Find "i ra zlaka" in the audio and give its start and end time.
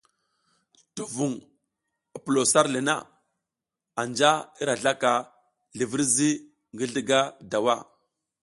4.59-5.13